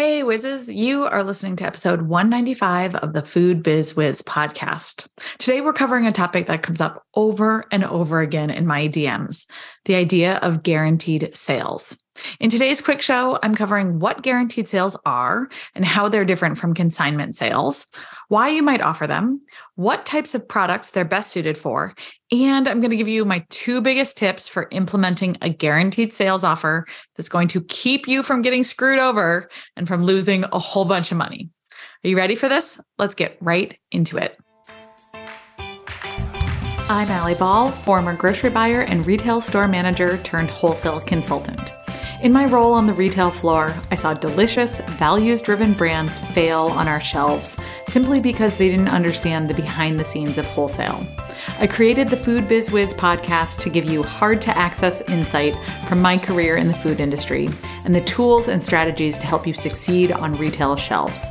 [0.00, 5.06] Hey, Whizzes, you are listening to episode 195 of the Food Biz Wiz podcast.
[5.36, 9.44] Today, we're covering a topic that comes up over and over again in my DMs
[9.84, 11.98] the idea of guaranteed sales.
[12.40, 16.74] In today's quick show, I'm covering what guaranteed sales are and how they're different from
[16.74, 17.86] consignment sales,
[18.28, 19.40] why you might offer them,
[19.76, 21.94] what types of products they're best suited for,
[22.32, 26.44] and I'm going to give you my two biggest tips for implementing a guaranteed sales
[26.44, 26.86] offer
[27.16, 31.12] that's going to keep you from getting screwed over and from losing a whole bunch
[31.12, 31.48] of money.
[32.04, 32.80] Are you ready for this?
[32.98, 34.36] Let's get right into it.
[36.88, 41.72] I'm Allie Ball, former grocery buyer and retail store manager turned wholesale consultant.
[42.22, 46.86] In my role on the retail floor, I saw delicious, values driven brands fail on
[46.86, 47.56] our shelves
[47.86, 51.06] simply because they didn't understand the behind the scenes of wholesale.
[51.60, 55.56] I created the Food Biz Wiz podcast to give you hard to access insight
[55.88, 57.48] from my career in the food industry
[57.86, 61.24] and the tools and strategies to help you succeed on retail shelves.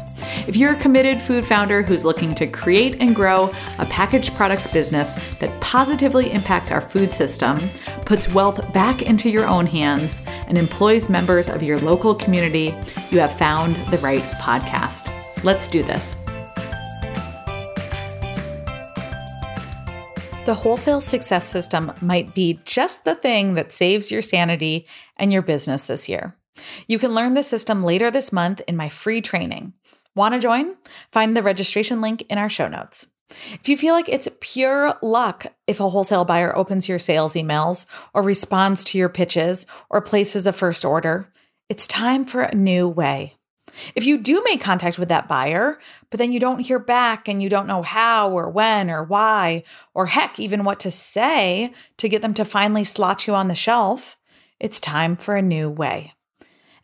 [0.48, 4.68] If you're a committed food founder who's looking to create and grow a packaged products
[4.68, 7.60] business that positively impacts our food system,
[8.06, 12.74] puts wealth back into your own hands, and employs members of your local community,
[13.12, 15.14] you have found the right podcast.
[15.44, 16.16] Let's do this.
[20.46, 25.44] The wholesale success system might be just the thing that saves your sanity and your
[25.44, 26.36] business this year.
[26.88, 29.74] You can learn the system later this month in my free training.
[30.16, 30.76] Want to join?
[31.12, 33.08] Find the registration link in our show notes.
[33.54, 37.86] If you feel like it's pure luck if a wholesale buyer opens your sales emails
[38.14, 41.32] or responds to your pitches or places a first order,
[41.70, 43.36] it's time for a new way.
[43.96, 45.80] If you do make contact with that buyer,
[46.10, 49.64] but then you don't hear back and you don't know how or when or why,
[49.94, 53.56] or heck, even what to say to get them to finally slot you on the
[53.56, 54.18] shelf,
[54.60, 56.14] it's time for a new way.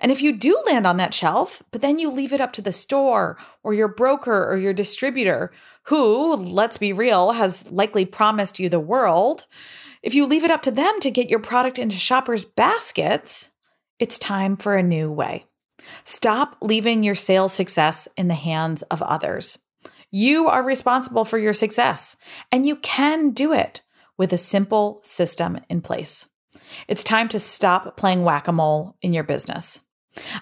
[0.05, 2.61] And if you do land on that shelf, but then you leave it up to
[2.61, 5.51] the store or your broker or your distributor,
[5.85, 9.47] who, let's be real, has likely promised you the world,
[10.03, 13.49] if you leave it up to them to get your product into shoppers' baskets,
[13.97, 15.47] it's time for a new way.
[16.03, 19.57] Stop leaving your sales success in the hands of others.
[20.11, 22.15] You are responsible for your success,
[22.51, 23.81] and you can do it
[24.19, 26.29] with a simple system in place.
[26.87, 29.81] It's time to stop playing whack a mole in your business.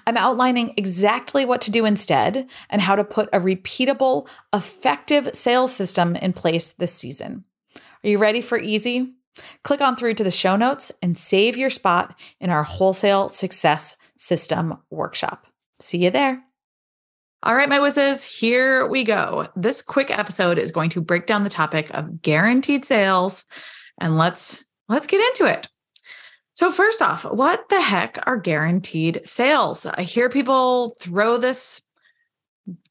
[0.06, 5.74] I'm outlining exactly what to do instead and how to put a repeatable, effective sales
[5.74, 7.44] system in place this season.
[7.76, 9.14] Are you ready for easy?
[9.64, 13.96] Click on through to the show notes and save your spot in our Wholesale Success
[14.18, 15.48] System workshop.
[15.80, 16.44] See you there.
[17.42, 19.50] All right, my whizzes, here we go.
[19.56, 23.46] This quick episode is going to break down the topic of guaranteed sales
[24.00, 25.68] and let's let's get into it.
[26.54, 29.86] So, first off, what the heck are guaranteed sales?
[29.86, 31.82] I hear people throw this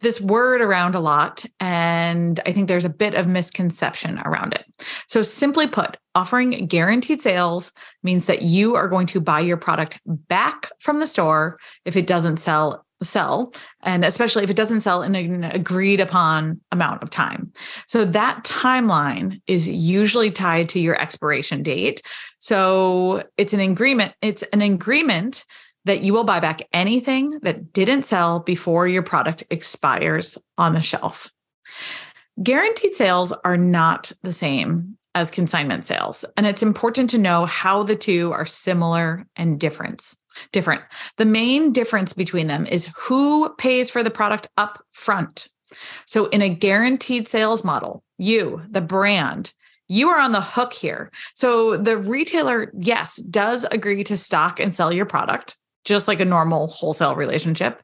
[0.01, 4.67] this word around a lot and i think there's a bit of misconception around it
[5.07, 9.99] so simply put offering guaranteed sales means that you are going to buy your product
[10.05, 13.53] back from the store if it doesn't sell sell
[13.83, 17.53] and especially if it doesn't sell in an agreed upon amount of time.
[17.87, 22.03] So that timeline is usually tied to your expiration date.
[22.39, 25.45] So it's an agreement it's an agreement
[25.85, 30.83] that you will buy back anything that didn't sell before your product expires on the
[30.83, 31.31] shelf.
[32.43, 37.83] Guaranteed sales are not the same as consignment sales and it's important to know how
[37.83, 40.15] the two are similar and different
[40.53, 40.83] different.
[41.17, 45.49] The main difference between them is who pays for the product up front.
[46.07, 49.53] So in a guaranteed sales model, you, the brand,
[49.89, 51.11] you are on the hook here.
[51.35, 56.25] So the retailer, yes, does agree to stock and sell your product, just like a
[56.25, 57.83] normal wholesale relationship.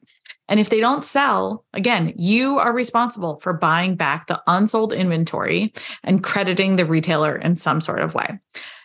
[0.49, 5.75] And if they don't sell, again, you are responsible for buying back the unsold inventory
[6.03, 8.39] and crediting the retailer in some sort of way.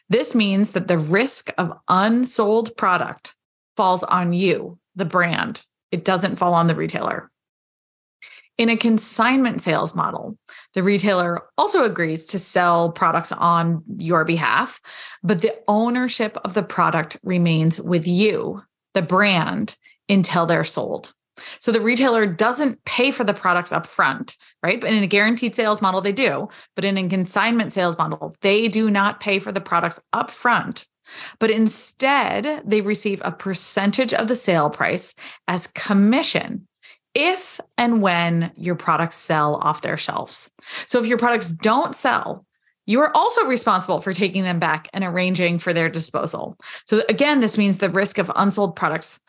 [0.09, 3.35] This means that the risk of unsold product
[3.75, 5.63] falls on you, the brand.
[5.91, 7.29] It doesn't fall on the retailer.
[8.57, 10.37] In a consignment sales model,
[10.75, 14.79] the retailer also agrees to sell products on your behalf,
[15.23, 18.61] but the ownership of the product remains with you,
[18.93, 19.75] the brand,
[20.07, 21.13] until they're sold.
[21.57, 24.79] So the retailer doesn't pay for the products up front, right?
[24.79, 26.47] But in a guaranteed sales model, they do.
[26.75, 30.87] But in a consignment sales model, they do not pay for the products up front
[31.39, 35.15] but instead they receive a percentage of the sale price
[35.47, 36.67] as commission
[37.13, 40.51] if and when your products sell off their shelves.
[40.87, 42.45] So if your products don't sell,
[42.85, 46.57] you are also responsible for taking them back and arranging for their disposal.
[46.85, 49.19] So again, this means the risk of unsold products,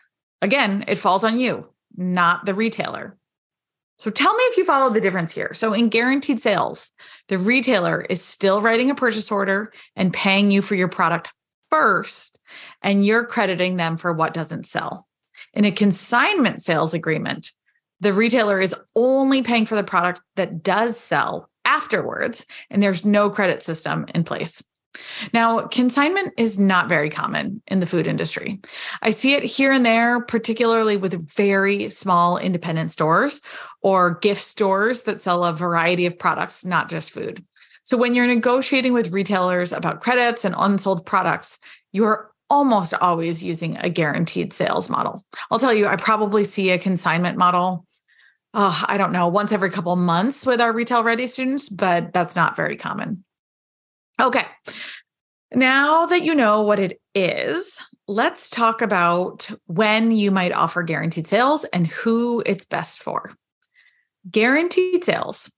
[0.42, 3.16] again, it falls on you, not the retailer.
[3.98, 5.54] So tell me if you follow the difference here.
[5.54, 6.90] So in guaranteed sales,
[7.28, 11.30] the retailer is still writing a purchase order and paying you for your product
[11.74, 12.38] first,
[12.82, 15.08] and you're crediting them for what doesn't sell.
[15.54, 17.50] In a consignment sales agreement,
[17.98, 23.28] the retailer is only paying for the product that does sell afterwards, and there's no
[23.28, 24.62] credit system in place.
[25.32, 28.60] Now, consignment is not very common in the food industry.
[29.02, 33.40] I see it here and there, particularly with very small independent stores
[33.82, 37.44] or gift stores that sell a variety of products, not just food.
[37.84, 41.58] So, when you're negotiating with retailers about credits and unsold products,
[41.92, 45.22] you're almost always using a guaranteed sales model.
[45.50, 47.86] I'll tell you, I probably see a consignment model.
[48.54, 52.36] Oh, I don't know, once every couple months with our retail ready students, but that's
[52.36, 53.24] not very common.
[54.20, 54.46] Okay.
[55.52, 61.26] Now that you know what it is, let's talk about when you might offer guaranteed
[61.26, 63.32] sales and who it's best for.
[64.30, 65.50] Guaranteed sales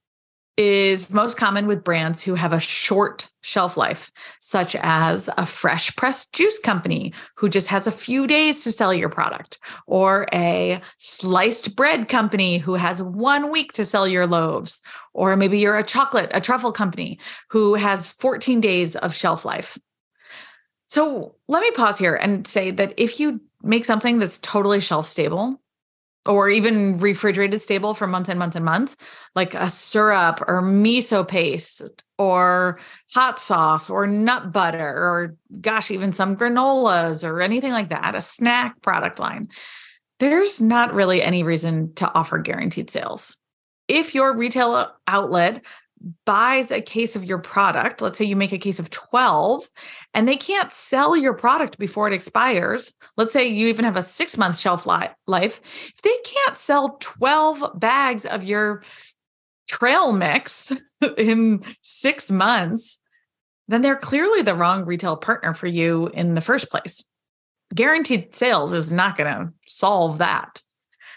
[0.56, 4.11] is most common with brands who have a short shelf life,
[4.41, 8.94] such as a fresh pressed juice company who just has a few days to sell
[8.94, 14.81] your product, or a sliced bread company who has one week to sell your loaves,
[15.12, 17.19] or maybe you're a chocolate, a truffle company
[17.50, 19.79] who has 14 days of shelf life.
[20.87, 25.08] So let me pause here and say that if you make something that's totally shelf
[25.08, 25.61] stable,
[26.26, 28.96] or even refrigerated stable for months and months and months,
[29.34, 32.78] like a syrup or miso paste or
[33.14, 38.23] hot sauce or nut butter or gosh, even some granolas or anything like that, a
[38.23, 39.49] snack product line.
[40.19, 43.37] There's not really any reason to offer guaranteed sales.
[43.88, 45.64] If your retail outlet
[46.25, 49.69] buys a case of your product, let's say you make a case of 12
[50.14, 54.02] and they can't sell your product before it expires, let's say you even have a
[54.02, 58.82] 6 month shelf life, if they can't sell 12 bags of your
[59.69, 60.72] trail mix
[61.16, 62.98] in 6 months,
[63.69, 67.02] then they're clearly the wrong retail partner for you in the first place.
[67.75, 70.62] Guaranteed sales is not going to solve that.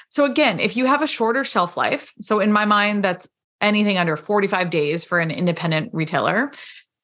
[0.09, 3.29] So again, if you have a shorter shelf life, so in my mind that's
[3.61, 6.51] anything under 45 days for an independent retailer,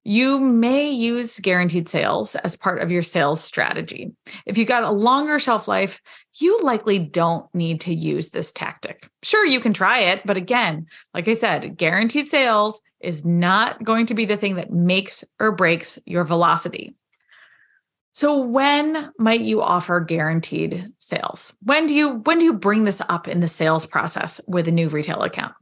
[0.07, 4.11] you may use guaranteed sales as part of your sales strategy.
[4.45, 5.99] If you've got a longer shelf life,
[6.39, 9.09] you likely don't need to use this tactic.
[9.23, 10.85] Sure, you can try it, but again,
[11.15, 15.51] like I said, guaranteed sales is not going to be the thing that makes or
[15.51, 16.95] breaks your velocity.
[18.13, 21.51] So when might you offer guaranteed sales?
[21.63, 24.71] When do you when do you bring this up in the sales process with a
[24.71, 25.53] new retail account?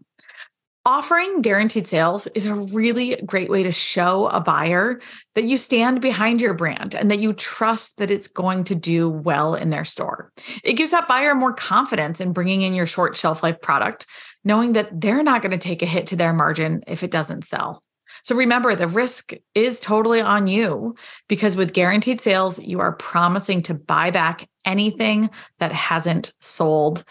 [0.85, 4.99] Offering guaranteed sales is a really great way to show a buyer
[5.33, 9.09] that you stand behind your brand and that you trust that it's going to do
[9.09, 10.29] well in their store.
[10.61, 14.07] It gives that buyer more confidence in bringing in your short shelf life product,
[14.43, 17.45] knowing that they're not going to take a hit to their margin if it doesn't
[17.45, 17.81] sell.
[18.21, 20.95] So remember, the risk is totally on you
[21.29, 27.05] because with guaranteed sales, you are promising to buy back anything that hasn't sold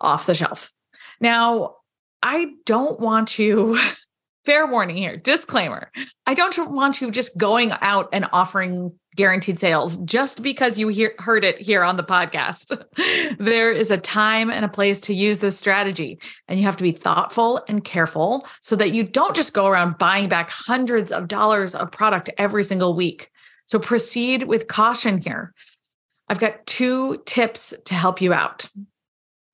[0.00, 0.72] off the shelf.
[1.20, 1.74] Now,
[2.22, 3.78] I don't want you,
[4.44, 5.90] fair warning here, disclaimer.
[6.26, 11.12] I don't want you just going out and offering guaranteed sales just because you hear,
[11.18, 12.80] heard it here on the podcast.
[13.38, 16.84] there is a time and a place to use this strategy, and you have to
[16.84, 21.28] be thoughtful and careful so that you don't just go around buying back hundreds of
[21.28, 23.30] dollars of product every single week.
[23.66, 25.52] So proceed with caution here.
[26.28, 28.68] I've got two tips to help you out.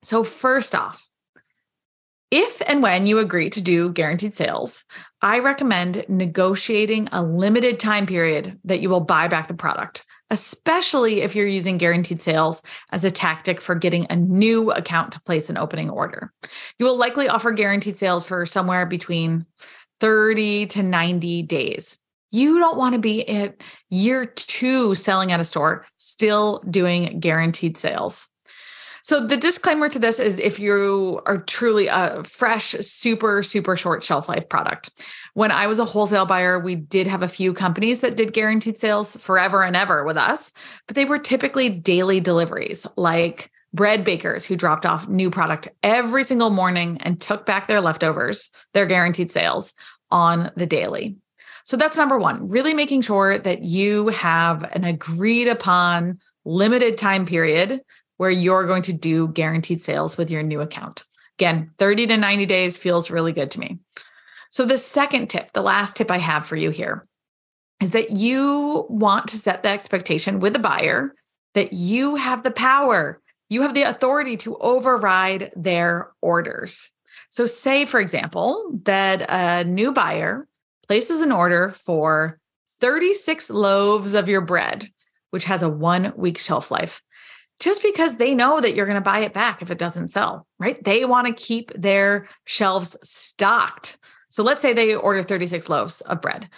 [0.03, 1.07] So, first off,
[2.31, 4.83] if and when you agree to do guaranteed sales,
[5.21, 11.21] I recommend negotiating a limited time period that you will buy back the product, especially
[11.21, 15.49] if you're using guaranteed sales as a tactic for getting a new account to place
[15.49, 16.33] an opening order.
[16.79, 19.45] You will likely offer guaranteed sales for somewhere between
[19.99, 21.97] 30 to 90 days.
[22.31, 23.55] You don't want to be at
[23.89, 28.27] year two selling at a store, still doing guaranteed sales.
[29.05, 34.01] So the disclaimer to this is if you are truly a fresh, super, super short
[34.03, 34.89] shelf life product.
[35.35, 38.79] When I was a wholesale buyer, we did have a few companies that did guaranteed
[38.79, 40.53] sales forever and ever with us,
[40.87, 46.23] but they were typically daily deliveries like bread bakers who dropped off new product every
[46.23, 49.75] single morning and took back their leftovers, their guaranteed sales
[50.09, 51.15] on the daily.
[51.63, 57.27] So that's number one, really making sure that you have an agreed upon limited time
[57.27, 57.81] period
[58.17, 61.03] where you're going to do guaranteed sales with your new account.
[61.37, 63.79] Again, 30 to 90 days feels really good to me.
[64.51, 67.05] So, the second tip, the last tip I have for you here
[67.81, 71.13] is that you want to set the expectation with the buyer
[71.55, 76.89] that you have the power You have the authority to override their orders.
[77.29, 80.47] So, say, for example, that a new buyer
[80.87, 82.39] places an order for
[82.79, 84.89] 36 loaves of your bread,
[85.29, 87.01] which has a one week shelf life,
[87.59, 90.45] just because they know that you're going to buy it back if it doesn't sell,
[90.59, 90.83] right?
[90.83, 93.97] They want to keep their shelves stocked.
[94.29, 96.49] So let's say they order 36 loaves of bread,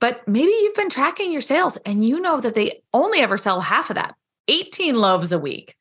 [0.00, 3.60] but maybe you've been tracking your sales and you know that they only ever sell
[3.60, 4.14] half of that,
[4.48, 5.76] 18 loaves a week.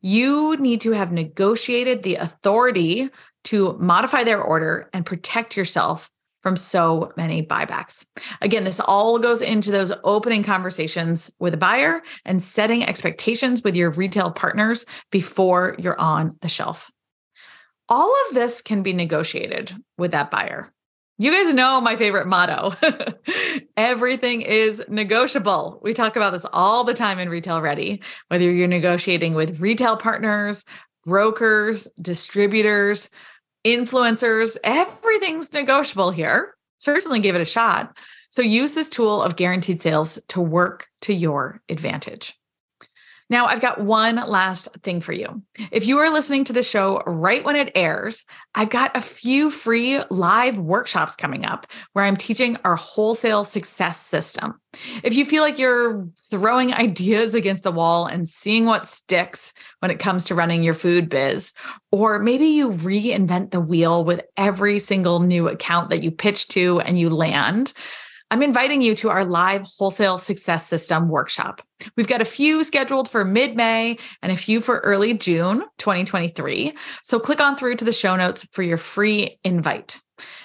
[0.00, 3.10] You need to have negotiated the authority
[3.44, 6.10] to modify their order and protect yourself
[6.42, 8.04] from so many buybacks.
[8.40, 13.76] Again, this all goes into those opening conversations with a buyer and setting expectations with
[13.76, 16.90] your retail partners before you're on the shelf.
[17.88, 20.72] All of this can be negotiated with that buyer.
[21.18, 22.72] You guys know my favorite motto
[23.76, 25.78] everything is negotiable.
[25.82, 29.96] We talk about this all the time in Retail Ready, whether you're negotiating with retail
[29.96, 30.64] partners,
[31.04, 33.10] brokers, distributors,
[33.64, 36.54] influencers, everything's negotiable here.
[36.78, 37.96] Certainly give it a shot.
[38.28, 42.34] So use this tool of guaranteed sales to work to your advantage.
[43.32, 45.40] Now, I've got one last thing for you.
[45.70, 49.50] If you are listening to the show right when it airs, I've got a few
[49.50, 54.60] free live workshops coming up where I'm teaching our wholesale success system.
[55.02, 59.90] If you feel like you're throwing ideas against the wall and seeing what sticks when
[59.90, 61.54] it comes to running your food biz,
[61.90, 66.80] or maybe you reinvent the wheel with every single new account that you pitch to
[66.80, 67.72] and you land,
[68.32, 71.60] I'm inviting you to our live wholesale success system workshop.
[71.98, 76.72] We've got a few scheduled for mid May and a few for early June 2023.
[77.02, 80.00] So click on through to the show notes for your free invite.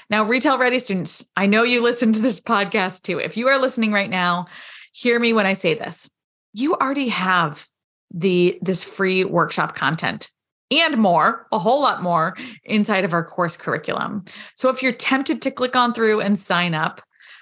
[0.10, 3.20] Now, retail ready students, I know you listen to this podcast too.
[3.20, 4.48] If you are listening right now,
[4.92, 6.12] hear me when I say this.
[6.54, 7.66] You already have
[8.14, 10.30] the this free workshop content
[10.72, 14.26] and more, a whole lot more inside of our course curriculum.
[14.58, 17.00] So if you're tempted to click on through and sign up,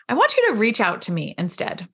[0.08, 1.88] I want you to reach out to me instead.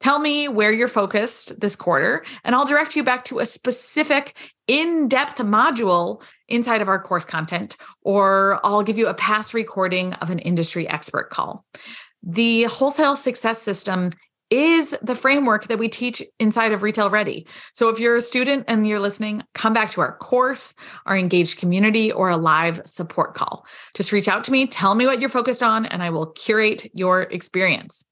[0.00, 4.36] Tell me where you're focused this quarter, and I'll direct you back to a specific
[4.66, 10.14] in depth module inside of our course content, or I'll give you a past recording
[10.14, 11.64] of an industry expert call.
[12.24, 14.10] The wholesale success system
[14.52, 17.46] is the framework that we teach inside of Retail Ready.
[17.72, 20.74] So if you're a student and you're listening, come back to our course,
[21.06, 23.64] our engaged community, or a live support call.
[23.94, 26.90] Just reach out to me, tell me what you're focused on, and I will curate
[26.92, 28.04] your experience.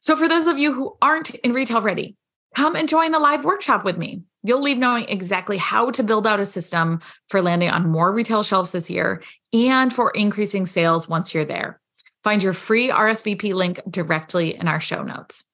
[0.00, 2.16] So for those of you who aren't in Retail Ready,
[2.56, 4.22] come and join a live workshop with me.
[4.42, 8.42] You'll leave knowing exactly how to build out a system for landing on more retail
[8.42, 11.78] shelves this year and for increasing sales once you're there.
[12.24, 15.44] Find your free RSVP link directly in our show notes.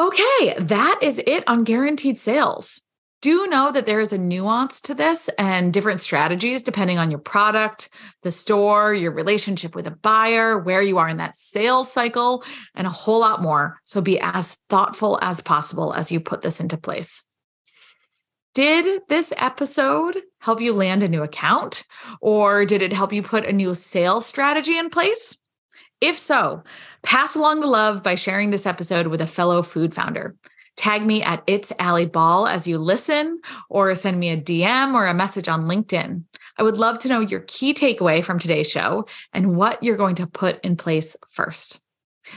[0.00, 2.80] Okay, that is it on guaranteed sales.
[3.20, 7.20] Do know that there is a nuance to this and different strategies depending on your
[7.20, 7.90] product,
[8.22, 12.42] the store, your relationship with a buyer, where you are in that sales cycle,
[12.74, 13.78] and a whole lot more.
[13.82, 17.22] So be as thoughtful as possible as you put this into place.
[18.54, 21.84] Did this episode help you land a new account
[22.22, 25.36] or did it help you put a new sales strategy in place?
[26.00, 26.64] If so,
[27.02, 30.36] pass along the love by sharing this episode with a fellow food founder.
[30.76, 35.06] Tag me at It's Allie Ball as you listen, or send me a DM or
[35.06, 36.22] a message on LinkedIn.
[36.56, 40.14] I would love to know your key takeaway from today's show and what you're going
[40.16, 41.80] to put in place first.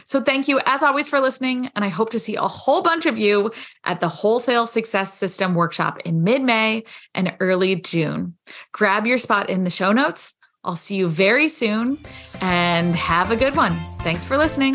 [0.05, 1.69] So, thank you as always for listening.
[1.75, 3.51] And I hope to see a whole bunch of you
[3.83, 8.35] at the Wholesale Success System workshop in mid May and early June.
[8.71, 10.35] Grab your spot in the show notes.
[10.63, 11.99] I'll see you very soon
[12.41, 13.79] and have a good one.
[13.99, 14.73] Thanks for listening.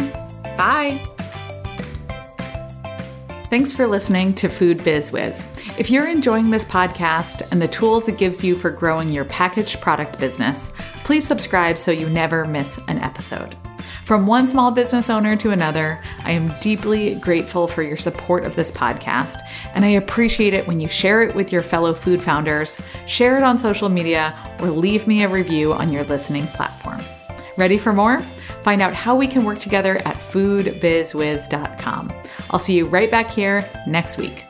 [0.57, 1.03] Bye.
[3.51, 5.49] Thanks for listening to Food Biz Wiz.
[5.79, 9.81] If you're enjoying this podcast and the tools it gives you for growing your packaged
[9.81, 10.71] product business,
[11.05, 13.55] please subscribe so you never miss an episode.
[14.09, 18.57] From one small business owner to another, I am deeply grateful for your support of
[18.57, 19.37] this podcast,
[19.75, 23.43] and I appreciate it when you share it with your fellow food founders, share it
[23.43, 27.03] on social media, or leave me a review on your listening platform.
[27.59, 28.23] Ready for more?
[28.63, 32.11] Find out how we can work together at foodbizwiz.com.
[32.49, 34.47] I'll see you right back here next week.